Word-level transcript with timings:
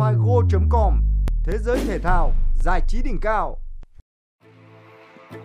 figo.com 0.00 0.92
Thế 1.44 1.58
giới 1.58 1.78
thể 1.88 1.98
thao, 1.98 2.32
giải 2.64 2.82
trí 2.88 3.02
đỉnh 3.02 3.18
cao. 3.22 3.56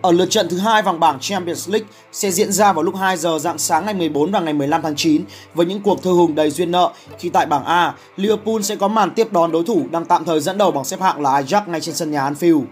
Ở 0.02 0.12
lượt 0.12 0.26
trận 0.30 0.48
thứ 0.48 0.58
hai 0.58 0.82
vòng 0.82 1.00
bảng 1.00 1.18
Champions 1.20 1.68
League 1.68 1.88
sẽ 2.12 2.30
diễn 2.30 2.52
ra 2.52 2.72
vào 2.72 2.82
lúc 2.82 2.96
2 2.96 3.16
giờ 3.16 3.38
dạng 3.38 3.58
sáng 3.58 3.84
ngày 3.84 3.94
14 3.94 4.30
và 4.30 4.40
ngày 4.40 4.52
15 4.54 4.82
tháng 4.82 4.96
9 4.96 5.24
với 5.54 5.66
những 5.66 5.82
cuộc 5.82 6.02
thư 6.02 6.12
hùng 6.12 6.34
đầy 6.34 6.50
duyên 6.50 6.70
nợ 6.70 6.92
khi 7.18 7.28
tại 7.28 7.46
bảng 7.46 7.64
A, 7.64 7.94
Liverpool 8.16 8.60
sẽ 8.62 8.76
có 8.76 8.88
màn 8.88 9.10
tiếp 9.10 9.32
đón 9.32 9.52
đối 9.52 9.64
thủ 9.64 9.82
đang 9.90 10.04
tạm 10.04 10.24
thời 10.24 10.40
dẫn 10.40 10.58
đầu 10.58 10.70
bảng 10.70 10.84
xếp 10.84 11.00
hạng 11.00 11.20
là 11.20 11.40
Ajax 11.40 11.62
ngay 11.66 11.80
trên 11.80 11.94
sân 11.94 12.10
nhà 12.10 12.30
Anfield. 12.30 12.64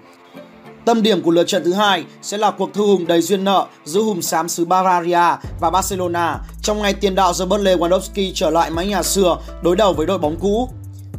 Tâm 0.84 1.02
điểm 1.02 1.22
của 1.22 1.30
lượt 1.30 1.44
trận 1.44 1.64
thứ 1.64 1.72
hai 1.72 2.04
sẽ 2.22 2.38
là 2.38 2.50
cuộc 2.50 2.74
thư 2.74 2.86
hùng 2.86 3.06
đầy 3.06 3.22
duyên 3.22 3.44
nợ 3.44 3.66
giữa 3.84 4.00
hùng 4.00 4.22
xám 4.22 4.48
xứ 4.48 4.64
Bavaria 4.64 5.36
và 5.60 5.70
Barcelona 5.70 6.40
trong 6.62 6.82
ngày 6.82 6.94
tiền 6.94 7.14
đạo 7.14 7.32
Robert 7.32 7.62
Lewandowski 7.62 8.32
trở 8.34 8.50
lại 8.50 8.70
mái 8.70 8.86
nhà 8.86 9.02
xưa 9.02 9.36
đối 9.62 9.76
đầu 9.76 9.92
với 9.92 10.06
đội 10.06 10.18
bóng 10.18 10.36
cũ. 10.40 10.68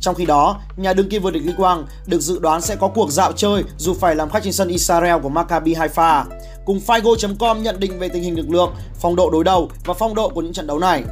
Trong 0.05 0.15
khi 0.15 0.25
đó, 0.25 0.59
nhà 0.77 0.93
đương 0.93 1.09
kim 1.09 1.21
vô 1.21 1.31
địch 1.31 1.43
Ligue 1.45 1.75
1 1.75 1.83
được 2.05 2.21
dự 2.21 2.39
đoán 2.39 2.61
sẽ 2.61 2.75
có 2.75 2.87
cuộc 2.87 3.11
dạo 3.11 3.31
chơi 3.31 3.63
dù 3.77 3.93
phải 3.93 4.15
làm 4.15 4.29
khách 4.29 4.43
trên 4.43 4.53
sân 4.53 4.67
Israel 4.67 5.21
của 5.23 5.29
Maccabi 5.29 5.73
Haifa. 5.73 6.23
Cùng 6.65 6.79
Figo.com 6.87 7.61
nhận 7.61 7.79
định 7.79 7.99
về 7.99 8.09
tình 8.09 8.23
hình 8.23 8.37
lực 8.37 8.49
lượng, 8.49 8.71
phong 9.01 9.15
độ 9.15 9.29
đối 9.29 9.43
đầu 9.43 9.69
và 9.85 9.93
phong 9.93 10.15
độ 10.15 10.29
của 10.29 10.41
những 10.41 10.53
trận 10.53 10.67
đấu 10.67 10.79
này. 10.79 11.03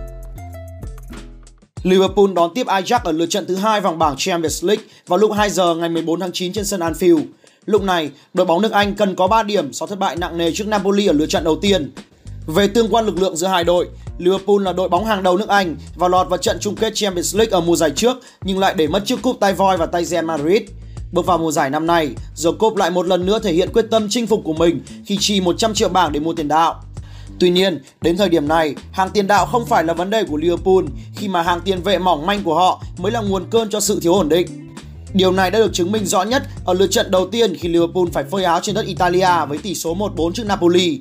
Liverpool 1.83 2.33
đón 2.35 2.53
tiếp 2.53 2.67
Ajax 2.67 2.99
ở 3.03 3.11
lượt 3.11 3.25
trận 3.25 3.45
thứ 3.45 3.55
hai 3.55 3.81
vòng 3.81 3.99
bảng 3.99 4.15
Champions 4.17 4.63
League 4.63 4.83
vào 5.07 5.19
lúc 5.19 5.31
2 5.31 5.49
giờ 5.49 5.75
ngày 5.75 5.89
14 5.89 6.19
tháng 6.19 6.31
9 6.31 6.53
trên 6.53 6.65
sân 6.65 6.79
Anfield. 6.79 7.23
Lúc 7.65 7.83
này, 7.83 8.11
đội 8.33 8.45
bóng 8.45 8.61
nước 8.61 8.71
Anh 8.71 8.95
cần 8.95 9.15
có 9.15 9.27
3 9.27 9.43
điểm 9.43 9.73
sau 9.73 9.87
thất 9.87 9.99
bại 9.99 10.15
nặng 10.15 10.37
nề 10.37 10.51
trước 10.51 10.67
Napoli 10.67 11.07
ở 11.07 11.13
lượt 11.13 11.27
trận 11.27 11.43
đầu 11.43 11.55
tiên. 11.61 11.91
Về 12.47 12.67
tương 12.67 12.93
quan 12.93 13.05
lực 13.05 13.17
lượng 13.17 13.35
giữa 13.35 13.47
hai 13.47 13.63
đội, 13.63 13.87
Liverpool 14.17 14.63
là 14.63 14.73
đội 14.73 14.89
bóng 14.89 15.05
hàng 15.05 15.23
đầu 15.23 15.37
nước 15.37 15.49
Anh 15.49 15.75
và 15.95 16.07
lọt 16.07 16.29
vào 16.29 16.37
trận 16.37 16.57
chung 16.59 16.75
kết 16.75 16.95
Champions 16.95 17.35
League 17.35 17.51
ở 17.51 17.61
mùa 17.61 17.75
giải 17.75 17.91
trước 17.91 18.17
nhưng 18.41 18.59
lại 18.59 18.73
để 18.77 18.87
mất 18.87 19.05
chiếc 19.05 19.21
cúp 19.21 19.39
tay 19.39 19.53
voi 19.53 19.77
và 19.77 19.85
tay 19.85 20.05
Real 20.05 20.25
Madrid. 20.25 20.61
Bước 21.11 21.25
vào 21.25 21.37
mùa 21.37 21.51
giải 21.51 21.69
năm 21.69 21.87
nay, 21.87 22.09
Jacob 22.35 22.75
lại 22.75 22.91
một 22.91 23.07
lần 23.07 23.25
nữa 23.25 23.39
thể 23.39 23.53
hiện 23.53 23.69
quyết 23.73 23.85
tâm 23.91 24.07
chinh 24.09 24.27
phục 24.27 24.41
của 24.43 24.53
mình 24.53 24.81
khi 25.05 25.17
chi 25.19 25.41
100 25.41 25.73
triệu 25.73 25.89
bảng 25.89 26.11
để 26.11 26.19
mua 26.19 26.33
tiền 26.33 26.47
đạo. 26.47 26.83
Tuy 27.39 27.49
nhiên, 27.49 27.81
đến 28.01 28.17
thời 28.17 28.29
điểm 28.29 28.47
này, 28.47 28.75
hàng 28.91 29.09
tiền 29.09 29.27
đạo 29.27 29.45
không 29.45 29.65
phải 29.65 29.83
là 29.83 29.93
vấn 29.93 30.09
đề 30.09 30.23
của 30.23 30.37
Liverpool 30.37 30.83
khi 31.15 31.27
mà 31.27 31.41
hàng 31.41 31.61
tiền 31.61 31.81
vệ 31.81 31.97
mỏng 31.97 32.25
manh 32.25 32.43
của 32.43 32.55
họ 32.55 32.81
mới 32.97 33.11
là 33.11 33.21
nguồn 33.21 33.43
cơn 33.49 33.69
cho 33.69 33.79
sự 33.79 33.99
thiếu 34.01 34.13
ổn 34.13 34.29
định. 34.29 34.47
Điều 35.13 35.31
này 35.31 35.51
đã 35.51 35.59
được 35.59 35.73
chứng 35.73 35.91
minh 35.91 36.05
rõ 36.05 36.23
nhất 36.23 36.43
ở 36.65 36.73
lượt 36.73 36.87
trận 36.87 37.11
đầu 37.11 37.27
tiên 37.27 37.55
khi 37.55 37.69
Liverpool 37.69 38.05
phải 38.13 38.23
phơi 38.23 38.43
áo 38.43 38.59
trên 38.63 38.75
đất 38.75 38.85
Italia 38.85 39.45
với 39.49 39.57
tỷ 39.57 39.75
số 39.75 39.95
1-4 39.95 40.31
trước 40.31 40.45
Napoli. 40.45 40.99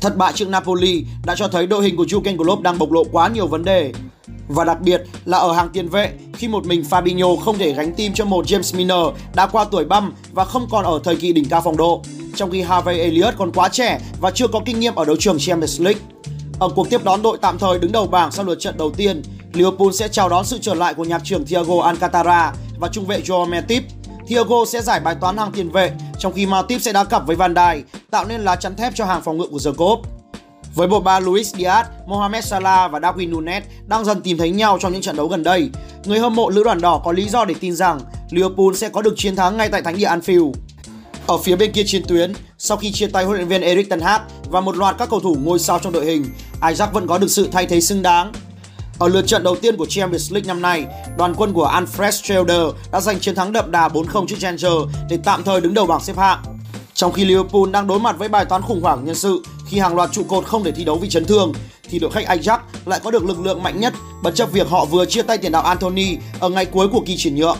Thất 0.00 0.16
bại 0.16 0.32
trước 0.34 0.48
Napoli 0.48 1.04
đã 1.24 1.34
cho 1.36 1.48
thấy 1.48 1.66
đội 1.66 1.84
hình 1.84 1.96
của 1.96 2.04
Jurgen 2.04 2.36
Klopp 2.36 2.62
đang 2.62 2.78
bộc 2.78 2.92
lộ 2.92 3.04
quá 3.12 3.28
nhiều 3.28 3.46
vấn 3.46 3.64
đề. 3.64 3.92
Và 4.48 4.64
đặc 4.64 4.80
biệt 4.80 5.02
là 5.24 5.38
ở 5.38 5.52
hàng 5.52 5.68
tiền 5.72 5.88
vệ 5.88 6.12
khi 6.34 6.48
một 6.48 6.66
mình 6.66 6.84
Fabinho 6.90 7.36
không 7.36 7.58
thể 7.58 7.72
gánh 7.72 7.94
tim 7.94 8.14
cho 8.14 8.24
một 8.24 8.46
James 8.46 8.76
Milner 8.76 9.06
đã 9.34 9.46
qua 9.46 9.64
tuổi 9.64 9.84
băm 9.84 10.12
và 10.32 10.44
không 10.44 10.66
còn 10.70 10.84
ở 10.84 11.00
thời 11.04 11.16
kỳ 11.16 11.32
đỉnh 11.32 11.48
cao 11.48 11.60
phong 11.64 11.76
độ. 11.76 12.02
Trong 12.36 12.50
khi 12.50 12.62
Harvey 12.62 12.98
Elliott 12.98 13.34
còn 13.38 13.52
quá 13.52 13.68
trẻ 13.68 14.00
và 14.20 14.30
chưa 14.30 14.48
có 14.48 14.60
kinh 14.64 14.80
nghiệm 14.80 14.94
ở 14.94 15.04
đấu 15.04 15.16
trường 15.16 15.38
Champions 15.38 15.80
League. 15.80 16.00
Ở 16.58 16.68
cuộc 16.68 16.90
tiếp 16.90 17.04
đón 17.04 17.22
đội 17.22 17.38
tạm 17.42 17.58
thời 17.58 17.78
đứng 17.78 17.92
đầu 17.92 18.06
bảng 18.06 18.32
sau 18.32 18.44
lượt 18.44 18.60
trận 18.60 18.78
đầu 18.78 18.90
tiên, 18.90 19.22
Liverpool 19.52 19.90
sẽ 19.92 20.08
chào 20.08 20.28
đón 20.28 20.44
sự 20.44 20.58
trở 20.60 20.74
lại 20.74 20.94
của 20.94 21.04
nhạc 21.04 21.24
trưởng 21.24 21.46
Thiago 21.46 21.82
Alcantara 21.82 22.52
và 22.80 22.88
trung 22.88 23.06
vệ 23.06 23.20
Joao 23.20 23.48
Matip. 23.48 23.82
Thiago 24.26 24.64
sẽ 24.66 24.82
giải 24.82 25.00
bài 25.00 25.16
toán 25.20 25.36
hàng 25.36 25.52
tiền 25.52 25.70
vệ, 25.70 25.92
trong 26.20 26.32
khi 26.32 26.46
Matip 26.46 26.80
sẽ 26.82 26.92
đá 26.92 27.04
cặp 27.04 27.26
với 27.26 27.36
Van 27.36 27.54
Dijk, 27.54 27.82
tạo 28.10 28.24
nên 28.24 28.40
lá 28.40 28.56
chắn 28.56 28.76
thép 28.76 28.94
cho 28.94 29.04
hàng 29.04 29.22
phòng 29.22 29.38
ngự 29.38 29.46
của 29.46 29.58
Jacob. 29.58 30.02
Với 30.74 30.88
bộ 30.88 31.00
ba 31.00 31.20
Luis 31.20 31.54
Diaz, 31.54 31.84
Mohamed 32.06 32.44
Salah 32.44 32.92
và 32.92 32.98
Darwin 32.98 33.30
Nunes 33.30 33.62
đang 33.86 34.04
dần 34.04 34.20
tìm 34.20 34.38
thấy 34.38 34.50
nhau 34.50 34.78
trong 34.80 34.92
những 34.92 35.02
trận 35.02 35.16
đấu 35.16 35.28
gần 35.28 35.42
đây, 35.42 35.70
người 36.04 36.18
hâm 36.18 36.34
mộ 36.34 36.50
lữ 36.50 36.64
đoàn 36.64 36.80
đỏ 36.80 37.00
có 37.04 37.12
lý 37.12 37.28
do 37.28 37.44
để 37.44 37.54
tin 37.60 37.74
rằng 37.76 38.00
Liverpool 38.30 38.74
sẽ 38.74 38.88
có 38.88 39.02
được 39.02 39.14
chiến 39.16 39.36
thắng 39.36 39.56
ngay 39.56 39.68
tại 39.68 39.82
thánh 39.82 39.96
địa 39.96 40.08
Anfield. 40.08 40.52
Ở 41.26 41.38
phía 41.38 41.56
bên 41.56 41.72
kia 41.72 41.82
chiến 41.86 42.02
tuyến, 42.08 42.32
sau 42.58 42.76
khi 42.76 42.92
chia 42.92 43.06
tay 43.06 43.24
huấn 43.24 43.36
luyện 43.36 43.48
viên 43.48 43.62
Erik 43.62 43.90
ten 43.90 44.00
Hag 44.00 44.20
và 44.50 44.60
một 44.60 44.76
loạt 44.76 44.96
các 44.98 45.10
cầu 45.10 45.20
thủ 45.20 45.36
ngôi 45.42 45.58
sao 45.58 45.78
trong 45.78 45.92
đội 45.92 46.04
hình, 46.04 46.24
Ajax 46.60 46.90
vẫn 46.92 47.06
có 47.06 47.18
được 47.18 47.28
sự 47.30 47.48
thay 47.52 47.66
thế 47.66 47.80
xứng 47.80 48.02
đáng 48.02 48.32
ở 49.00 49.08
lượt 49.08 49.26
trận 49.26 49.42
đầu 49.42 49.56
tiên 49.56 49.76
của 49.76 49.86
Champions 49.86 50.32
League 50.32 50.48
năm 50.48 50.62
nay, 50.62 50.86
đoàn 51.16 51.34
quân 51.36 51.52
của 51.52 51.68
Alfred 51.68 52.10
Schroeder 52.10 52.62
đã 52.92 53.00
giành 53.00 53.20
chiến 53.20 53.34
thắng 53.34 53.52
đậm 53.52 53.70
đà 53.70 53.88
4-0 53.88 54.26
trước 54.26 54.36
Ranger 54.38 54.72
để 55.10 55.18
tạm 55.24 55.42
thời 55.42 55.60
đứng 55.60 55.74
đầu 55.74 55.86
bảng 55.86 56.00
xếp 56.00 56.16
hạng. 56.16 56.42
Trong 56.94 57.12
khi 57.12 57.24
Liverpool 57.24 57.70
đang 57.70 57.86
đối 57.86 58.00
mặt 58.00 58.18
với 58.18 58.28
bài 58.28 58.44
toán 58.44 58.62
khủng 58.62 58.82
hoảng 58.82 59.04
nhân 59.04 59.14
sự 59.14 59.42
khi 59.66 59.78
hàng 59.78 59.94
loạt 59.94 60.12
trụ 60.12 60.24
cột 60.28 60.44
không 60.44 60.64
thể 60.64 60.72
thi 60.72 60.84
đấu 60.84 60.96
vì 60.96 61.08
chấn 61.08 61.24
thương, 61.24 61.52
thì 61.90 61.98
đội 61.98 62.10
khách 62.10 62.24
Ajax 62.26 62.58
lại 62.86 63.00
có 63.04 63.10
được 63.10 63.24
lực 63.24 63.40
lượng 63.40 63.62
mạnh 63.62 63.80
nhất 63.80 63.94
bất 64.22 64.34
chấp 64.34 64.52
việc 64.52 64.68
họ 64.68 64.84
vừa 64.84 65.06
chia 65.06 65.22
tay 65.22 65.38
tiền 65.38 65.52
đạo 65.52 65.62
Anthony 65.62 66.16
ở 66.40 66.48
ngày 66.48 66.64
cuối 66.64 66.88
của 66.88 67.02
kỳ 67.06 67.16
chuyển 67.16 67.34
nhượng. 67.34 67.56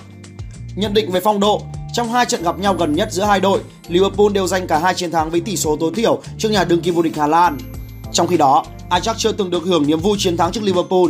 Nhận 0.77 0.95
định 0.95 1.11
về 1.11 1.21
phong 1.21 1.41
độ, 1.41 1.63
trong 1.93 2.13
hai 2.13 2.27
trận 2.27 2.43
gặp 2.43 2.59
nhau 2.59 2.75
gần 2.75 2.95
nhất 2.95 3.13
giữa 3.13 3.25
hai 3.25 3.41
đội, 3.41 3.61
Liverpool 3.89 4.33
đều 4.33 4.47
giành 4.47 4.67
cả 4.67 4.79
hai 4.79 4.95
chiến 4.95 5.11
thắng 5.11 5.31
với 5.31 5.41
tỷ 5.41 5.57
số 5.57 5.77
tối 5.81 5.91
thiểu 5.95 6.23
trước 6.39 6.49
nhà 6.49 6.65
đương 6.65 6.81
kim 6.81 6.95
vô 6.95 7.03
địch 7.03 7.17
Hà 7.17 7.27
Lan. 7.27 7.59
Trong 8.13 8.27
khi 8.27 8.37
đó, 8.37 8.65
Ajax 8.91 9.15
chưa 9.19 9.33
từng 9.33 9.51
được 9.51 9.63
hưởng 9.63 9.87
niềm 9.87 10.01
vui 10.01 10.17
chiến 10.21 10.37
thắng 10.37 10.53
trước 10.53 10.63
Liverpool 10.63 11.07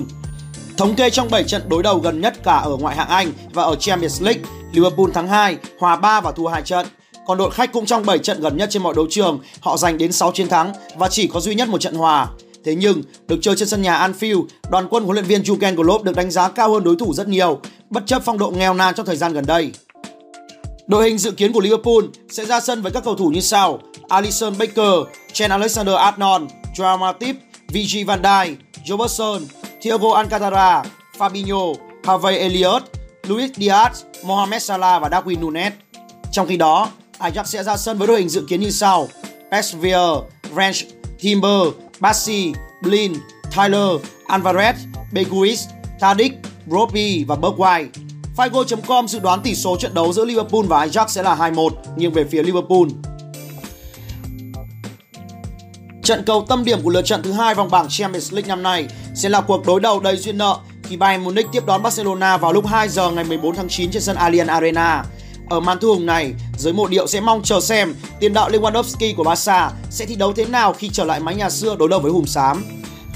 Thống 0.81 0.95
kê 0.95 1.11
trong 1.11 1.31
7 1.31 1.45
trận 1.45 1.63
đối 1.69 1.83
đầu 1.83 1.99
gần 1.99 2.21
nhất 2.21 2.35
cả 2.45 2.57
ở 2.57 2.77
ngoại 2.77 2.97
hạng 2.97 3.09
Anh 3.09 3.33
và 3.53 3.63
ở 3.63 3.75
Champions 3.77 4.23
League, 4.23 4.43
Liverpool 4.73 5.11
thắng 5.15 5.29
2, 5.29 5.57
hòa 5.79 5.97
3 5.97 6.21
và 6.21 6.33
thua 6.33 6.49
2 6.49 6.63
trận. 6.63 6.87
Còn 7.27 7.39
đội 7.39 7.51
khách 7.51 7.73
cũng 7.73 7.87
trong 7.87 8.07
7 8.07 8.19
trận 8.19 8.41
gần 8.41 8.57
nhất 8.57 8.69
trên 8.73 8.83
mọi 8.83 8.95
đấu 8.95 9.07
trường, 9.11 9.41
họ 9.61 9.77
giành 9.77 9.99
đến 9.99 10.13
6 10.13 10.33
chiến 10.33 10.49
thắng 10.49 10.73
và 10.97 11.09
chỉ 11.09 11.27
có 11.27 11.41
duy 11.41 11.55
nhất 11.55 11.69
một 11.69 11.81
trận 11.81 11.95
hòa. 11.95 12.29
Thế 12.65 12.75
nhưng, 12.75 13.03
được 13.29 13.39
chơi 13.43 13.57
trên 13.57 13.69
sân 13.69 13.83
nhà 13.83 14.09
Anfield, 14.09 14.47
đoàn 14.71 14.87
quân 14.91 15.05
huấn 15.05 15.15
luyện 15.15 15.25
viên 15.25 15.43
Jurgen 15.43 15.77
Klopp 15.77 16.05
được 16.05 16.17
đánh 16.17 16.31
giá 16.31 16.49
cao 16.49 16.73
hơn 16.73 16.85
đối 16.85 16.97
thủ 16.97 17.15
rất 17.15 17.29
nhiều, 17.29 17.61
bất 17.91 18.03
chấp 18.07 18.23
phong 18.25 18.39
độ 18.39 18.51
nghèo 18.51 18.75
nàn 18.75 18.95
trong 18.95 19.07
thời 19.07 19.17
gian 19.17 19.33
gần 19.33 19.47
đây. 19.47 19.73
Đội 20.87 21.05
hình 21.05 21.19
dự 21.19 21.31
kiến 21.31 21.53
của 21.53 21.61
Liverpool 21.61 22.05
sẽ 22.31 22.47
ra 22.47 22.61
sân 22.61 22.83
với 22.83 22.93
các 22.93 23.05
cầu 23.05 23.15
thủ 23.15 23.29
như 23.29 23.41
sau: 23.41 23.79
Alisson 24.09 24.59
Becker, 24.59 24.95
Trent 25.33 25.53
Alexander-Arnold, 25.53 26.47
Joao 26.77 26.99
Matip, 26.99 27.37
Virgil 27.69 28.05
van 28.05 28.23
Dijk, 28.23 28.55
Robertson, 28.87 29.43
Thiago 29.81 30.15
Alcantara, 30.15 30.83
Fabinho, 31.19 31.75
Harvey 32.05 32.37
Elliott, 32.37 32.83
Luis 33.27 33.51
Diaz, 33.51 33.91
Mohamed 34.25 34.63
Salah 34.63 35.03
và 35.03 35.09
Darwin 35.09 35.41
Nunes. 35.41 35.73
Trong 36.33 36.47
khi 36.47 36.57
đó, 36.57 36.89
Ajax 37.19 37.45
sẽ 37.45 37.63
ra 37.63 37.77
sân 37.77 37.99
với 37.99 38.09
đội 38.09 38.19
hình 38.19 38.29
dự 38.29 38.45
kiến 38.49 38.61
như 38.61 38.71
sau: 38.71 39.09
Pesvier, 39.51 40.19
Ranch, 40.57 40.77
Timber, 41.21 41.63
Bassi, 42.01 42.53
Blin, 42.83 43.15
Tyler, 43.57 44.01
Alvarez, 44.29 44.75
Beguis, 45.13 45.69
Tadic, 46.01 46.33
Broby 46.67 47.25
và 47.25 47.37
Bergwijn. 47.37 47.87
Figo.com 48.37 49.09
dự 49.09 49.19
đoán 49.19 49.41
tỷ 49.43 49.55
số 49.55 49.77
trận 49.77 49.95
đấu 49.95 50.13
giữa 50.13 50.25
Liverpool 50.25 50.67
và 50.67 50.87
Ajax 50.87 51.07
sẽ 51.07 51.23
là 51.23 51.35
2-1 51.35 51.71
nghiêng 51.97 52.13
về 52.13 52.25
phía 52.25 52.43
Liverpool. 52.43 52.89
Trận 56.03 56.23
cầu 56.27 56.45
tâm 56.49 56.65
điểm 56.65 56.83
của 56.83 56.91
lượt 56.91 57.03
trận 57.03 57.23
thứ 57.23 57.33
hai 57.33 57.55
vòng 57.55 57.71
bảng 57.71 57.87
Champions 57.89 58.33
League 58.33 58.49
năm 58.49 58.63
nay 58.63 58.87
sẽ 59.21 59.29
là 59.29 59.41
cuộc 59.41 59.67
đối 59.67 59.81
đầu 59.81 60.01
đầy 60.01 60.17
duyên 60.17 60.39
nợ 60.39 60.59
khi 60.83 60.97
Bayern 60.97 61.25
Munich 61.25 61.47
tiếp 61.53 61.67
đón 61.67 61.83
Barcelona 61.83 62.37
vào 62.37 62.53
lúc 62.53 62.67
2 62.67 62.89
giờ 62.89 63.11
ngày 63.11 63.25
14 63.25 63.57
tháng 63.57 63.69
9 63.69 63.91
trên 63.91 64.03
sân 64.03 64.17
Allianz 64.17 64.49
Arena. 64.49 65.05
Ở 65.51 65.61
màn 65.61 65.79
thu 65.79 65.95
hùng 65.95 66.07
này, 66.07 66.35
giới 66.59 66.73
mộ 66.73 66.89
điệu 66.89 67.07
sẽ 67.07 67.21
mong 67.21 67.43
chờ 67.43 67.61
xem 67.61 67.95
tiền 68.21 68.33
đạo 68.33 68.51
Lewandowski 68.51 69.15
của 69.17 69.25
Barca 69.25 69.71
sẽ 69.91 70.07
thi 70.07 70.15
đấu 70.15 70.33
thế 70.33 70.45
nào 70.45 70.73
khi 70.73 70.91
trở 70.93 71.05
lại 71.05 71.21
mái 71.21 71.35
nhà 71.35 71.51
xưa 71.51 71.77
đối 71.79 71.89
đầu 71.89 72.01
với 72.01 72.13
hùng 72.13 72.27
xám. 72.27 72.65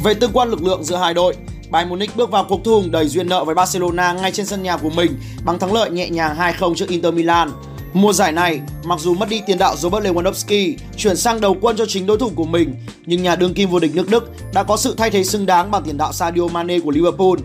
Về 0.05 0.15
tương 0.15 0.33
quan 0.33 0.51
lực 0.51 0.63
lượng 0.63 0.85
giữa 0.85 0.97
hai 0.97 1.15
đội, 1.15 1.37
Bayern 1.71 1.91
Munich 1.91 2.17
bước 2.17 2.31
vào 2.31 2.45
cuộc 2.49 2.61
thu 2.65 2.75
hùng 2.75 2.91
đầy 2.91 3.09
duyên 3.09 3.29
nợ 3.29 3.45
với 3.45 3.55
Barcelona 3.55 4.13
ngay 4.13 4.33
trên 4.33 4.47
sân 4.47 4.63
nhà 4.63 4.77
của 4.77 4.91
mình 4.91 5.21
bằng 5.45 5.59
thắng 5.59 5.73
lợi 5.73 5.91
nhẹ 5.91 6.09
nhàng 6.09 6.37
2-0 6.39 6.75
trước 6.75 6.89
Inter 6.89 7.15
Milan. 7.15 7.51
Mùa 7.95 8.13
giải 8.13 8.33
này, 8.33 8.61
mặc 8.85 9.01
dù 9.01 9.15
mất 9.15 9.29
đi 9.29 9.43
tiền 9.47 9.59
đạo 9.59 9.77
Robert 9.77 10.05
Lewandowski, 10.05 10.77
chuyển 10.97 11.17
sang 11.17 11.41
đầu 11.41 11.57
quân 11.61 11.77
cho 11.77 11.87
chính 11.87 12.07
đối 12.07 12.19
thủ 12.19 12.31
của 12.35 12.45
mình, 12.45 12.75
nhưng 13.07 13.23
nhà 13.23 13.37
đương 13.37 13.55
kim 13.55 13.71
vô 13.71 13.79
địch 13.79 13.95
nước 13.95 14.11
Đức 14.11 14.31
đã 14.55 14.63
có 14.63 14.77
sự 14.77 14.95
thay 14.99 15.11
thế 15.11 15.25
xứng 15.25 15.47
đáng 15.47 15.71
bằng 15.71 15.83
tiền 15.83 15.99
đạo 15.99 16.13
Sadio 16.13 16.49
Mane 16.53 16.81
của 16.81 16.91
Liverpool. 16.91 17.39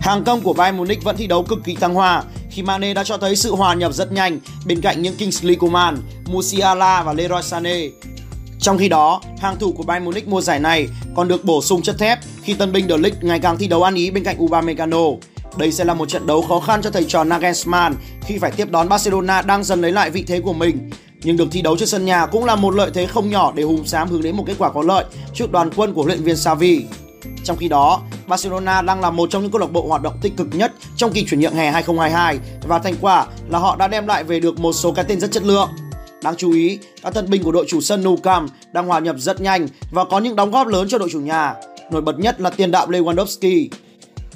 Hàng 0.00 0.24
công 0.24 0.40
của 0.40 0.52
Bayern 0.52 0.78
Munich 0.78 1.04
vẫn 1.04 1.16
thi 1.16 1.26
đấu 1.26 1.42
cực 1.42 1.58
kỳ 1.64 1.74
thăng 1.74 1.94
hoa 1.94 2.22
khi 2.50 2.62
Mane 2.62 2.94
đã 2.94 3.04
cho 3.04 3.18
thấy 3.18 3.36
sự 3.36 3.54
hòa 3.54 3.74
nhập 3.74 3.92
rất 3.94 4.12
nhanh 4.12 4.40
bên 4.66 4.80
cạnh 4.80 5.02
những 5.02 5.16
Kingsley 5.16 5.54
Coman, 5.54 5.96
Musiala 6.26 7.02
và 7.02 7.12
Leroy 7.12 7.42
Sané. 7.42 7.88
Trong 8.60 8.78
khi 8.78 8.88
đó, 8.88 9.20
hàng 9.38 9.58
thủ 9.58 9.72
của 9.72 9.82
Bayern 9.82 10.04
Munich 10.04 10.28
mùa 10.28 10.40
giải 10.40 10.60
này 10.60 10.88
còn 11.16 11.28
được 11.28 11.44
bổ 11.44 11.62
sung 11.62 11.82
chất 11.82 11.98
thép 11.98 12.18
khi 12.42 12.54
tân 12.54 12.72
binh 12.72 12.88
De 12.88 12.96
Ligt 12.96 13.24
ngày 13.24 13.38
càng 13.38 13.58
thi 13.58 13.66
đấu 13.66 13.82
ăn 13.82 13.94
ý 13.94 14.10
bên 14.10 14.24
cạnh 14.24 14.42
Upamecano. 14.42 15.04
Đây 15.56 15.72
sẽ 15.72 15.84
là 15.84 15.94
một 15.94 16.08
trận 16.08 16.26
đấu 16.26 16.42
khó 16.42 16.60
khăn 16.60 16.82
cho 16.82 16.90
thầy 16.90 17.04
trò 17.04 17.24
Nagelsmann 17.24 17.94
khi 18.22 18.38
phải 18.38 18.50
tiếp 18.50 18.70
đón 18.70 18.88
Barcelona 18.88 19.42
đang 19.42 19.64
dần 19.64 19.80
lấy 19.80 19.92
lại 19.92 20.10
vị 20.10 20.24
thế 20.26 20.40
của 20.40 20.52
mình. 20.52 20.90
Nhưng 21.22 21.36
được 21.36 21.48
thi 21.50 21.62
đấu 21.62 21.76
trên 21.76 21.88
sân 21.88 22.04
nhà 22.04 22.26
cũng 22.26 22.44
là 22.44 22.56
một 22.56 22.74
lợi 22.74 22.90
thế 22.94 23.06
không 23.06 23.30
nhỏ 23.30 23.52
để 23.54 23.62
Hùng 23.62 23.86
Xám 23.86 24.08
hướng 24.08 24.22
đến 24.22 24.36
một 24.36 24.44
kết 24.46 24.54
quả 24.58 24.70
có 24.70 24.82
lợi 24.82 25.04
trước 25.34 25.52
đoàn 25.52 25.70
quân 25.76 25.94
của 25.94 26.02
huấn 26.02 26.08
luyện 26.08 26.24
viên 26.24 26.36
Xavi. 26.36 26.84
Trong 27.44 27.56
khi 27.56 27.68
đó, 27.68 28.00
Barcelona 28.26 28.82
đang 28.82 29.00
là 29.00 29.10
một 29.10 29.30
trong 29.30 29.42
những 29.42 29.50
câu 29.50 29.60
lạc 29.60 29.72
bộ 29.72 29.86
hoạt 29.88 30.02
động 30.02 30.18
tích 30.22 30.36
cực 30.36 30.46
nhất 30.52 30.72
trong 30.96 31.12
kỳ 31.12 31.24
chuyển 31.24 31.40
nhượng 31.40 31.54
hè 31.54 31.70
2022 31.70 32.38
và 32.68 32.78
thành 32.78 32.94
quả 33.00 33.26
là 33.48 33.58
họ 33.58 33.76
đã 33.76 33.88
đem 33.88 34.06
lại 34.06 34.24
về 34.24 34.40
được 34.40 34.60
một 34.60 34.72
số 34.72 34.92
cái 34.92 35.04
tên 35.08 35.20
rất 35.20 35.32
chất 35.32 35.42
lượng. 35.42 35.68
Đáng 36.22 36.36
chú 36.36 36.52
ý, 36.52 36.78
các 37.02 37.14
tân 37.14 37.30
binh 37.30 37.42
của 37.42 37.52
đội 37.52 37.64
chủ 37.68 37.80
sân 37.80 38.02
Nou 38.04 38.16
Camp 38.16 38.50
đang 38.72 38.86
hòa 38.86 38.98
nhập 38.98 39.16
rất 39.18 39.40
nhanh 39.40 39.68
và 39.90 40.04
có 40.04 40.18
những 40.18 40.36
đóng 40.36 40.50
góp 40.50 40.66
lớn 40.66 40.86
cho 40.88 40.98
đội 40.98 41.08
chủ 41.12 41.20
nhà. 41.20 41.54
Nổi 41.90 42.02
bật 42.02 42.18
nhất 42.18 42.40
là 42.40 42.50
tiền 42.50 42.70
đạo 42.70 42.86
Lewandowski 42.86 43.68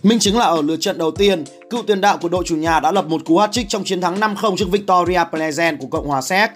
Minh 0.07 0.19
chứng 0.19 0.39
là 0.39 0.45
ở 0.45 0.63
lượt 0.63 0.77
trận 0.81 0.99
đầu 0.99 1.11
tiên, 1.11 1.45
cựu 1.71 1.83
tiền 1.83 2.01
đạo 2.01 2.19
của 2.19 2.29
đội 2.29 2.45
chủ 2.47 2.57
nhà 2.57 2.81
đã 2.81 2.93
lập 2.93 3.07
một 3.09 3.25
cú 3.25 3.39
hat-trick 3.39 3.65
trong 3.69 3.85
chiến 3.85 4.01
thắng 4.01 4.21
5-0 4.21 4.57
trước 4.57 4.71
Victoria 4.71 5.19
Plzen 5.33 5.77
của 5.79 5.87
Cộng 5.87 6.07
hòa 6.07 6.23
Séc. 6.23 6.51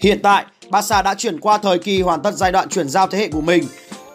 Hiện 0.00 0.20
tại, 0.22 0.44
Barca 0.68 1.02
đã 1.02 1.14
chuyển 1.14 1.40
qua 1.40 1.58
thời 1.58 1.78
kỳ 1.78 2.00
hoàn 2.00 2.22
tất 2.22 2.34
giai 2.34 2.52
đoạn 2.52 2.68
chuyển 2.68 2.88
giao 2.88 3.06
thế 3.06 3.18
hệ 3.18 3.28
của 3.28 3.40
mình. 3.40 3.64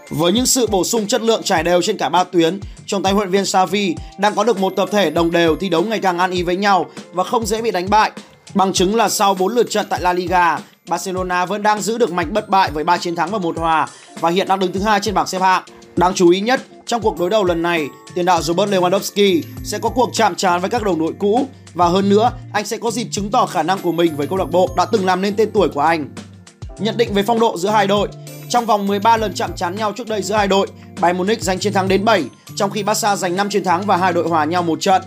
Với 0.10 0.32
những 0.32 0.46
sự 0.46 0.68
bổ 0.68 0.84
sung 0.84 1.08
chất 1.08 1.22
lượng 1.22 1.44
trải 1.44 1.64
đều 1.64 1.82
trên 1.82 1.98
cả 1.98 2.10
ba 2.10 2.24
tuyến, 2.24 2.60
trong 2.86 3.04
tay 3.04 3.14
huấn 3.14 3.28
luyện 3.28 3.34
viên 3.34 3.46
Xavi 3.46 3.96
đang 4.20 4.36
có 4.36 4.44
được 4.44 4.60
một 4.60 4.74
tập 4.76 4.90
thể 4.92 5.10
đồng 5.10 5.32
đều 5.32 5.56
thi 5.56 5.70
đấu 5.70 5.84
ngày 5.84 6.00
càng 6.00 6.18
ăn 6.18 6.32
ý 6.32 6.44
với 6.44 6.56
nhau 6.56 6.86
và 7.14 7.24
không 7.24 7.46
dễ 7.46 7.62
bị 7.62 7.72
đánh 7.72 7.90
bại. 7.90 8.12
Bằng 8.54 8.74
chứng 8.74 8.96
là 8.96 9.10
sau 9.10 9.34
4 9.34 9.54
lượt 9.54 9.70
trận 9.70 9.86
tại 9.90 10.02
La 10.02 10.14
Liga, 10.14 10.60
Barcelona 10.90 11.46
vẫn 11.46 11.64
đang 11.64 11.82
giữ 11.82 11.98
được 11.98 12.12
mạch 12.12 12.32
bất 12.32 12.50
bại 12.50 12.72
với 12.72 12.84
3 12.84 12.98
chiến 12.98 13.16
thắng 13.16 13.32
và 13.32 13.38
một 13.38 13.58
hòa 13.58 13.88
và 14.20 14.30
hiện 14.30 14.48
đang 14.48 14.60
đứng 14.60 14.72
thứ 14.72 14.80
hai 14.80 15.00
trên 15.00 15.14
bảng 15.14 15.28
xếp 15.28 15.42
hạng. 15.42 15.64
Đáng 15.96 16.14
chú 16.14 16.30
ý 16.30 16.40
nhất, 16.40 16.62
trong 16.88 17.02
cuộc 17.02 17.20
đối 17.20 17.30
đầu 17.30 17.44
lần 17.44 17.62
này, 17.62 17.90
tiền 18.16 18.26
đạo 18.26 18.42
Robert 18.42 18.72
Lewandowski 18.72 19.42
sẽ 19.64 19.80
có 19.80 19.90
cuộc 19.90 20.10
chạm 20.14 20.36
trán 20.36 20.62
với 20.62 20.70
các 20.70 20.84
đồng 20.84 21.00
đội 21.00 21.14
cũ 21.20 21.48
và 21.74 21.88
hơn 21.88 22.10
nữa, 22.10 22.32
anh 22.54 22.66
sẽ 22.66 22.78
có 22.78 22.92
dịp 22.92 23.08
chứng 23.12 23.32
tỏ 23.32 23.46
khả 23.46 23.64
năng 23.64 23.80
của 23.80 23.92
mình 23.92 24.16
với 24.16 24.28
câu 24.28 24.38
lạc 24.38 24.52
bộ 24.52 24.70
đã 24.78 24.86
từng 24.86 25.06
làm 25.06 25.22
nên 25.22 25.36
tên 25.36 25.52
tuổi 25.52 25.70
của 25.70 25.82
anh. 25.82 26.10
Nhận 26.80 26.98
định 26.98 27.14
về 27.14 27.24
phong 27.24 27.40
độ 27.40 27.58
giữa 27.58 27.70
hai 27.70 27.88
đội, 27.88 28.08
trong 28.50 28.66
vòng 28.66 28.88
13 28.88 29.18
lần 29.18 29.34
chạm 29.34 29.56
trán 29.56 29.76
nhau 29.76 29.94
trước 29.96 30.08
đây 30.08 30.22
giữa 30.22 30.36
hai 30.36 30.48
đội, 30.48 30.68
Bayern 31.02 31.18
Munich 31.18 31.42
giành 31.42 31.60
chiến 31.60 31.74
thắng 31.74 31.88
đến 31.88 32.06
7, 32.06 32.24
trong 32.56 32.70
khi 32.70 32.84
Barca 32.84 33.16
giành 33.16 33.36
5 33.36 33.50
chiến 33.50 33.64
thắng 33.64 33.82
và 33.86 33.98
hai 33.98 34.14
đội 34.14 34.30
hòa 34.30 34.46
nhau 34.46 34.64
một 34.64 34.82
trận. 34.82 35.02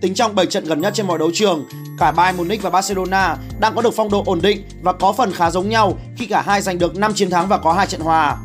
Tính 0.00 0.14
trong 0.14 0.34
7 0.34 0.46
trận 0.46 0.64
gần 0.64 0.80
nhất 0.80 0.92
trên 0.96 1.06
mọi 1.06 1.18
đấu 1.18 1.30
trường, 1.34 1.64
cả 1.98 2.12
Bayern 2.12 2.38
Munich 2.38 2.62
và 2.62 2.70
Barcelona 2.70 3.36
đang 3.60 3.74
có 3.74 3.82
được 3.82 3.94
phong 3.96 4.10
độ 4.10 4.22
ổn 4.26 4.40
định 4.42 4.62
và 4.82 4.92
có 4.92 5.12
phần 5.12 5.32
khá 5.32 5.50
giống 5.50 5.68
nhau 5.68 5.98
khi 6.16 6.26
cả 6.26 6.42
hai 6.42 6.62
giành 6.62 6.78
được 6.78 6.96
5 6.96 7.14
chiến 7.14 7.30
thắng 7.30 7.48
và 7.48 7.58
có 7.58 7.72
hai 7.72 7.86
trận 7.86 8.00
hòa. 8.00 8.36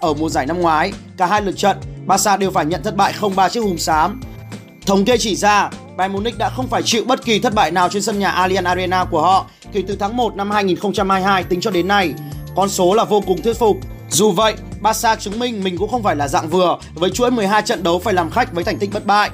Ở 0.00 0.14
mùa 0.14 0.28
giải 0.28 0.46
năm 0.46 0.60
ngoái, 0.60 0.92
cả 1.16 1.26
hai 1.26 1.42
lượt 1.42 1.56
trận, 1.56 1.76
Barca 2.06 2.36
đều 2.36 2.50
phải 2.50 2.66
nhận 2.66 2.82
thất 2.82 2.96
bại 2.96 3.14
0-3 3.20 3.48
trước 3.48 3.60
Hùng 3.60 3.78
Xám. 3.78 4.20
Thống 4.86 5.04
kê 5.04 5.16
chỉ 5.18 5.36
ra, 5.36 5.70
Bayern 5.96 6.14
Munich 6.14 6.38
đã 6.38 6.50
không 6.50 6.68
phải 6.68 6.82
chịu 6.82 7.04
bất 7.06 7.24
kỳ 7.24 7.38
thất 7.38 7.54
bại 7.54 7.70
nào 7.70 7.88
trên 7.88 8.02
sân 8.02 8.18
nhà 8.18 8.30
Allianz 8.30 8.66
Arena 8.66 9.04
của 9.04 9.22
họ 9.22 9.46
kể 9.72 9.82
từ 9.88 9.96
tháng 9.96 10.16
1 10.16 10.36
năm 10.36 10.50
2022 10.50 11.44
tính 11.44 11.60
cho 11.60 11.70
đến 11.70 11.88
nay. 11.88 12.14
Con 12.56 12.68
số 12.68 12.94
là 12.94 13.04
vô 13.04 13.22
cùng 13.26 13.42
thuyết 13.42 13.58
phục. 13.58 13.76
Dù 14.10 14.30
vậy, 14.30 14.54
Barca 14.80 15.16
chứng 15.16 15.38
minh 15.38 15.64
mình 15.64 15.78
cũng 15.78 15.90
không 15.90 16.02
phải 16.02 16.16
là 16.16 16.28
dạng 16.28 16.48
vừa 16.48 16.78
với 16.94 17.10
chuỗi 17.10 17.30
12 17.30 17.62
trận 17.62 17.82
đấu 17.82 17.98
phải 17.98 18.14
làm 18.14 18.30
khách 18.30 18.52
với 18.52 18.64
thành 18.64 18.78
tích 18.78 18.90
bất 18.92 19.06
bại. 19.06 19.30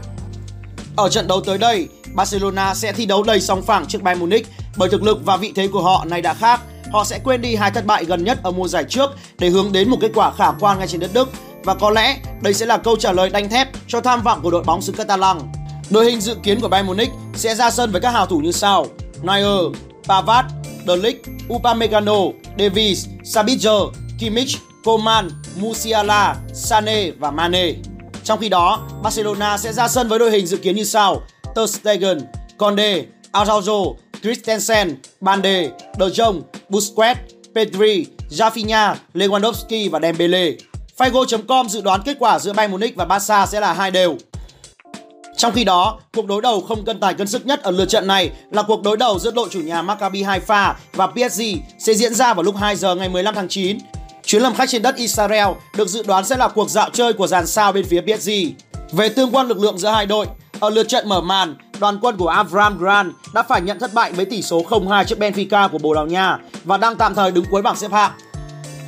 Ở 0.96 1.08
trận 1.08 1.26
đấu 1.26 1.40
tới 1.40 1.58
đây, 1.58 1.88
Barcelona 2.14 2.74
sẽ 2.74 2.92
thi 2.92 3.06
đấu 3.06 3.22
đầy 3.22 3.40
sóng 3.40 3.62
phẳng 3.62 3.86
trước 3.86 4.02
Bayern 4.02 4.20
Munich 4.20 4.46
bởi 4.76 4.88
thực 4.88 5.02
lực 5.02 5.18
và 5.24 5.36
vị 5.36 5.52
thế 5.56 5.68
của 5.68 5.82
họ 5.82 6.04
này 6.04 6.22
đã 6.22 6.34
khác. 6.34 6.60
Họ 6.92 7.04
sẽ 7.04 7.18
quên 7.24 7.42
đi 7.42 7.54
hai 7.54 7.70
thất 7.70 7.86
bại 7.86 8.04
gần 8.04 8.24
nhất 8.24 8.38
ở 8.42 8.50
mùa 8.50 8.68
giải 8.68 8.84
trước 8.88 9.10
để 9.38 9.48
hướng 9.48 9.72
đến 9.72 9.90
một 9.90 9.96
kết 10.00 10.10
quả 10.14 10.30
khả 10.30 10.50
quan 10.60 10.78
ngay 10.78 10.88
trên 10.88 11.00
đất 11.00 11.10
Đức 11.14 11.28
và 11.64 11.74
có 11.74 11.90
lẽ 11.90 12.16
đây 12.42 12.54
sẽ 12.54 12.66
là 12.66 12.76
câu 12.76 12.96
trả 12.96 13.12
lời 13.12 13.30
đanh 13.30 13.48
thép 13.48 13.68
cho 13.88 14.00
tham 14.00 14.22
vọng 14.22 14.40
của 14.42 14.50
đội 14.50 14.62
bóng 14.62 14.82
xứ 14.82 14.92
Catalan. 14.92 15.38
Đội 15.90 16.04
hình 16.04 16.20
dự 16.20 16.34
kiến 16.42 16.60
của 16.60 16.68
Bayern 16.68 16.86
Munich 16.86 17.10
sẽ 17.34 17.54
ra 17.54 17.70
sân 17.70 17.92
với 17.92 18.00
các 18.00 18.10
hào 18.10 18.26
thủ 18.26 18.38
như 18.38 18.52
sau: 18.52 18.86
Neuer, 19.22 19.76
Pavard, 20.04 20.48
De 20.86 20.96
Ligt, 20.96 21.22
Upamecano, 21.52 22.16
Davies, 22.58 23.06
Sabitzer, 23.24 23.90
Kimmich, 24.20 24.56
Coman, 24.84 25.30
Musiala, 25.56 26.36
Sané 26.54 27.10
và 27.10 27.30
Mane. 27.30 27.72
Trong 28.24 28.38
khi 28.40 28.48
đó, 28.48 28.88
Barcelona 29.02 29.58
sẽ 29.58 29.72
ra 29.72 29.88
sân 29.88 30.08
với 30.08 30.18
đội 30.18 30.30
hình 30.30 30.46
dự 30.46 30.56
kiến 30.56 30.76
như 30.76 30.84
sau: 30.84 31.22
Ter 31.54 31.70
Stegen, 31.70 32.18
Conde, 32.58 33.04
Araujo, 33.32 33.94
Christensen, 34.22 34.96
Bande, 35.20 35.70
De 36.00 36.06
Jong, 36.06 36.40
Busquets, 36.68 37.20
Pedri, 37.54 38.06
Rafinha, 38.30 38.94
Lewandowski 39.14 39.90
và 39.90 40.00
Dembele. 40.00 40.52
Figo.com 40.98 41.68
dự 41.68 41.80
đoán 41.80 42.02
kết 42.02 42.16
quả 42.20 42.38
giữa 42.38 42.52
Bayern 42.52 42.72
Munich 42.72 42.96
và 42.96 43.04
Barca 43.04 43.46
sẽ 43.46 43.60
là 43.60 43.72
hai 43.72 43.90
đều. 43.90 44.16
Trong 45.36 45.52
khi 45.52 45.64
đó, 45.64 46.00
cuộc 46.14 46.26
đối 46.26 46.42
đầu 46.42 46.60
không 46.60 46.84
cân 46.84 47.00
tài 47.00 47.14
cân 47.14 47.26
sức 47.26 47.46
nhất 47.46 47.62
ở 47.62 47.70
lượt 47.70 47.88
trận 47.88 48.06
này 48.06 48.30
là 48.50 48.62
cuộc 48.62 48.82
đối 48.82 48.96
đầu 48.96 49.18
giữa 49.18 49.30
đội 49.30 49.48
chủ 49.50 49.60
nhà 49.60 49.82
Maccabi 49.82 50.24
Haifa 50.24 50.74
và 50.92 51.06
PSG 51.06 51.42
sẽ 51.78 51.94
diễn 51.94 52.14
ra 52.14 52.34
vào 52.34 52.42
lúc 52.42 52.56
2 52.56 52.76
giờ 52.76 52.94
ngày 52.94 53.08
15 53.08 53.34
tháng 53.34 53.48
9. 53.48 53.78
Chuyến 54.24 54.42
làm 54.42 54.54
khách 54.54 54.68
trên 54.68 54.82
đất 54.82 54.96
Israel 54.96 55.48
được 55.76 55.88
dự 55.88 56.02
đoán 56.02 56.24
sẽ 56.24 56.36
là 56.36 56.48
cuộc 56.48 56.70
dạo 56.70 56.90
chơi 56.92 57.12
của 57.12 57.26
dàn 57.26 57.46
sao 57.46 57.72
bên 57.72 57.84
phía 57.84 58.00
PSG. 58.00 58.30
Về 58.92 59.08
tương 59.08 59.30
quan 59.30 59.48
lực 59.48 59.58
lượng 59.58 59.78
giữa 59.78 59.88
hai 59.88 60.06
đội, 60.06 60.26
ở 60.60 60.70
lượt 60.70 60.88
trận 60.88 61.08
mở 61.08 61.20
màn, 61.20 61.54
đoàn 61.80 61.98
quân 62.02 62.16
của 62.16 62.28
Avram 62.28 62.78
Grant 62.78 63.12
đã 63.34 63.42
phải 63.42 63.60
nhận 63.60 63.78
thất 63.78 63.94
bại 63.94 64.12
với 64.12 64.24
tỷ 64.24 64.42
số 64.42 64.62
0-2 64.62 65.04
trước 65.04 65.18
Benfica 65.18 65.68
của 65.68 65.78
Bồ 65.78 65.94
Đào 65.94 66.06
Nha 66.06 66.38
và 66.64 66.76
đang 66.76 66.96
tạm 66.96 67.14
thời 67.14 67.30
đứng 67.30 67.44
cuối 67.50 67.62
bảng 67.62 67.76
xếp 67.76 67.92
hạng. 67.92 68.10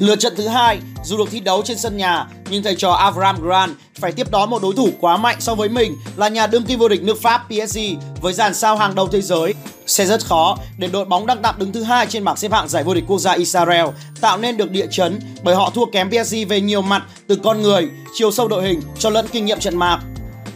Lượt 0.01 0.21
trận 0.21 0.35
thứ 0.37 0.49
hai, 0.49 0.79
dù 1.05 1.17
được 1.17 1.31
thi 1.31 1.41
đấu 1.41 1.63
trên 1.65 1.79
sân 1.79 1.97
nhà, 1.97 2.27
nhưng 2.51 2.63
thầy 2.63 2.75
trò 2.75 2.91
Avram 2.91 3.43
Grant 3.43 3.77
phải 4.01 4.13
tiếp 4.13 4.31
đón 4.31 4.51
một 4.51 4.63
đối 4.63 4.75
thủ 4.75 4.89
quá 5.01 5.17
mạnh 5.17 5.37
so 5.41 5.55
với 5.55 5.69
mình 5.69 5.97
là 6.17 6.29
nhà 6.29 6.47
đương 6.47 6.65
kim 6.65 6.79
vô 6.79 6.89
địch 6.89 7.03
nước 7.03 7.23
Pháp 7.23 7.43
PSG 7.49 7.79
với 8.21 8.33
dàn 8.33 8.55
sao 8.55 8.77
hàng 8.77 8.95
đầu 8.95 9.09
thế 9.09 9.21
giới. 9.21 9.55
Sẽ 9.87 10.07
rất 10.07 10.25
khó 10.25 10.57
để 10.79 10.89
đội 10.89 11.05
bóng 11.05 11.27
đang 11.27 11.43
tạm 11.43 11.55
đứng 11.59 11.73
thứ 11.73 11.83
hai 11.83 12.07
trên 12.07 12.25
bảng 12.25 12.37
xếp 12.37 12.53
hạng 12.53 12.69
giải 12.69 12.85
vô 12.85 12.95
địch 12.95 13.05
quốc 13.07 13.19
gia 13.19 13.33
Israel 13.33 13.87
tạo 14.21 14.39
nên 14.39 14.57
được 14.57 14.71
địa 14.71 14.87
chấn 14.91 15.19
bởi 15.43 15.55
họ 15.55 15.71
thua 15.71 15.87
kém 15.87 16.11
PSG 16.11 16.37
về 16.49 16.61
nhiều 16.61 16.83
mặt 16.83 17.03
từ 17.27 17.37
con 17.45 17.63
người, 17.63 17.89
chiều 18.15 18.31
sâu 18.31 18.49
đội 18.49 18.63
hình 18.63 18.81
cho 18.99 19.11
lẫn 19.11 19.27
kinh 19.33 19.45
nghiệm 19.45 19.59
trận 19.59 19.77
mạc. 19.77 20.01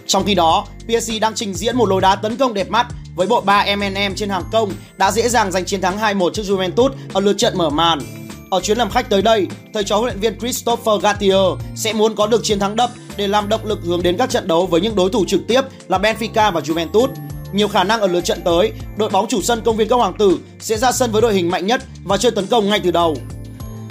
Trong 0.06 0.24
khi 0.24 0.34
đó, 0.34 0.66
PSG 0.86 1.12
đang 1.20 1.34
trình 1.34 1.54
diễn 1.54 1.76
một 1.76 1.88
lối 1.88 2.00
đá 2.00 2.16
tấn 2.16 2.36
công 2.36 2.54
đẹp 2.54 2.70
mắt 2.70 2.86
với 3.16 3.26
bộ 3.26 3.40
ba 3.40 3.66
M&M 3.76 4.14
trên 4.16 4.28
hàng 4.28 4.44
công 4.52 4.72
đã 4.96 5.10
dễ 5.10 5.28
dàng 5.28 5.52
giành 5.52 5.64
chiến 5.64 5.80
thắng 5.80 5.98
2-1 5.98 6.30
trước 6.30 6.42
Juventus 6.42 6.90
ở 7.12 7.20
lượt 7.20 7.34
trận 7.38 7.58
mở 7.58 7.70
màn. 7.70 8.23
Ở 8.54 8.60
chuyến 8.60 8.78
làm 8.78 8.90
khách 8.90 9.10
tới 9.10 9.22
đây, 9.22 9.46
thầy 9.74 9.84
trò 9.84 9.96
huấn 9.96 10.06
luyện 10.06 10.20
viên 10.20 10.38
Christopher 10.38 11.02
Gattier 11.02 11.36
sẽ 11.76 11.92
muốn 11.92 12.14
có 12.14 12.26
được 12.26 12.40
chiến 12.44 12.58
thắng 12.58 12.76
đậm 12.76 12.90
để 13.16 13.28
làm 13.28 13.48
động 13.48 13.60
lực 13.64 13.78
hướng 13.84 14.02
đến 14.02 14.16
các 14.16 14.30
trận 14.30 14.48
đấu 14.48 14.66
với 14.66 14.80
những 14.80 14.96
đối 14.96 15.10
thủ 15.10 15.24
trực 15.28 15.40
tiếp 15.48 15.60
là 15.88 15.98
Benfica 15.98 16.52
và 16.52 16.60
Juventus. 16.60 17.08
Nhiều 17.52 17.68
khả 17.68 17.84
năng 17.84 18.00
ở 18.00 18.06
lượt 18.06 18.20
trận 18.20 18.40
tới, 18.44 18.72
đội 18.96 19.10
bóng 19.10 19.28
chủ 19.28 19.42
sân 19.42 19.60
công 19.64 19.76
viên 19.76 19.88
các 19.88 19.96
hoàng 19.96 20.14
tử 20.18 20.38
sẽ 20.60 20.76
ra 20.76 20.92
sân 20.92 21.12
với 21.12 21.22
đội 21.22 21.34
hình 21.34 21.50
mạnh 21.50 21.66
nhất 21.66 21.82
và 22.04 22.16
chơi 22.16 22.32
tấn 22.32 22.46
công 22.46 22.68
ngay 22.68 22.80
từ 22.84 22.90
đầu. 22.90 23.16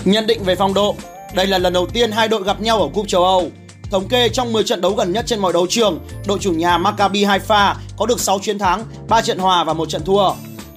Nhận 0.05 0.27
định 0.27 0.43
về 0.43 0.55
phong 0.55 0.73
độ, 0.73 0.95
đây 1.33 1.47
là 1.47 1.57
lần 1.57 1.73
đầu 1.73 1.87
tiên 1.93 2.11
hai 2.11 2.27
đội 2.27 2.43
gặp 2.43 2.61
nhau 2.61 2.81
ở 2.81 2.87
cúp 2.93 3.07
châu 3.07 3.23
Âu. 3.23 3.49
Thống 3.91 4.07
kê 4.07 4.29
trong 4.29 4.53
10 4.53 4.63
trận 4.63 4.81
đấu 4.81 4.93
gần 4.93 5.11
nhất 5.11 5.25
trên 5.27 5.39
mọi 5.39 5.53
đấu 5.53 5.67
trường, 5.69 5.99
đội 6.27 6.39
chủ 6.39 6.51
nhà 6.51 6.77
Maccabi 6.77 7.25
Haifa 7.25 7.73
có 7.97 8.05
được 8.05 8.19
6 8.19 8.39
chiến 8.39 8.59
thắng, 8.59 8.85
3 9.09 9.21
trận 9.21 9.37
hòa 9.37 9.63
và 9.63 9.73
1 9.73 9.89
trận 9.89 10.03
thua. 10.05 10.31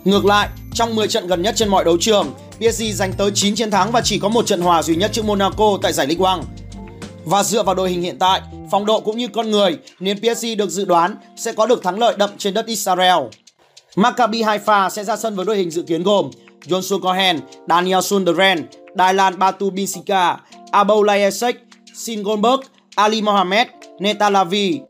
Ngược 0.07 0.25
lại, 0.25 0.49
trong 0.75 0.95
10 0.95 1.09
trận 1.09 1.27
gần 1.27 1.43
nhất 1.43 1.55
trên 1.57 1.69
mọi 1.69 1.85
đấu 1.85 1.97
trường, 2.01 2.35
PSG 2.59 2.83
giành 2.95 3.13
tới 3.13 3.31
9 3.35 3.55
chiến 3.55 3.71
thắng 3.71 3.93
và 3.93 4.01
chỉ 4.01 4.19
có 4.19 4.29
một 4.29 4.47
trận 4.47 4.61
hòa 4.61 4.83
duy 4.83 4.97
nhất 4.97 5.11
trước 5.13 5.25
Monaco 5.25 5.79
tại 5.83 5.93
giải 5.93 6.07
Ligue 6.07 6.37
1. 6.37 6.45
Và 7.25 7.43
dựa 7.43 7.63
vào 7.63 7.75
đội 7.75 7.91
hình 7.91 8.03
hiện 8.03 8.19
tại, 8.19 8.41
phong 8.71 8.87
độ 8.87 9.01
cũng 9.01 9.19
như 9.19 9.29
con 9.29 9.51
người, 9.51 9.79
nên 10.01 10.19
PSG 10.19 10.47
được 10.59 10.71
dự 10.71 10.85
đoán 10.85 11.17
sẽ 11.37 11.53
có 11.53 11.67
được 11.67 11.83
thắng 11.83 11.99
lợi 11.99 12.15
đậm 12.19 12.31
trên 12.39 12.55
đất 12.55 12.67
Israel. 12.67 13.19
Maccabi 13.97 14.43
Haifa 14.43 14.89
sẽ 14.89 15.05
ra 15.05 15.17
sân 15.17 15.37
với 15.37 15.45
đội 15.45 15.57
hình 15.57 15.71
dự 15.71 15.83
kiến 15.83 16.03
gồm 16.03 16.31
Johnson 16.67 17.01
Cohen, 17.01 17.41
Daniel 17.69 18.01
Sunderen, 18.01 18.67
Dylan 18.99 19.39
Batu 19.39 19.71
Binsika, 19.71 20.37
Abou 20.71 21.03
Layesek, 21.03 21.57
Sin 21.95 22.23
Goldberg, 22.23 22.61
Ali 22.95 23.23
Mohamed, 23.23 23.67
Neta 24.01 24.31
Lavi, 24.31 24.81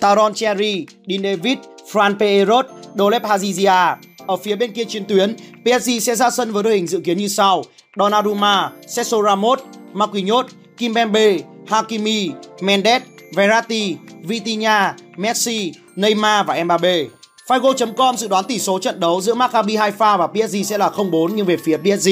Taron 0.00 0.34
Cherry, 0.34 0.86
Dean 1.08 1.22
David, 1.22 1.58
Fran 1.92 2.18
Peirot, 2.18 2.66
Dolep 2.98 3.22
Hazizia. 3.22 3.96
Ở 4.26 4.36
phía 4.36 4.56
bên 4.56 4.72
kia 4.72 4.84
chiến 4.84 5.04
tuyến, 5.04 5.36
PSG 5.64 5.90
sẽ 6.02 6.16
ra 6.16 6.30
sân 6.30 6.52
với 6.52 6.62
đội 6.62 6.74
hình 6.74 6.86
dự 6.86 7.00
kiến 7.00 7.18
như 7.18 7.28
sau: 7.28 7.62
Donnarumma, 7.96 8.70
Sergio 8.88 9.22
Ramos, 9.22 9.58
Marquinhos, 9.92 10.46
Kimpembe, 10.76 11.38
Hakimi, 11.66 12.30
Mendes, 12.60 13.02
Verratti, 13.36 13.96
Vitinha, 14.22 14.94
Messi, 15.16 15.72
Neymar 15.96 16.46
và 16.46 16.64
Mbappe. 16.64 17.04
Figo.com 17.48 18.16
dự 18.16 18.28
đoán 18.28 18.44
tỷ 18.48 18.58
số 18.58 18.78
trận 18.78 19.00
đấu 19.00 19.20
giữa 19.20 19.34
Maccabi 19.34 19.76
Haifa 19.76 20.18
và 20.18 20.26
PSG 20.26 20.56
sẽ 20.64 20.78
là 20.78 20.88
0-4 20.88 21.28
nhưng 21.34 21.46
về 21.46 21.56
phía 21.56 21.76
PSG. 21.76 22.08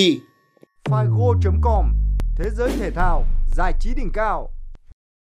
Figo.com 0.90 1.84
Thế 2.36 2.50
giới 2.56 2.70
thể 2.80 2.90
thao, 2.90 3.24
giải 3.56 3.72
trí 3.80 3.90
đỉnh 3.96 4.10
cao 4.14 4.50